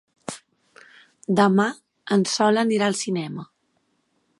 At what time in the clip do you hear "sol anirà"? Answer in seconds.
2.35-2.89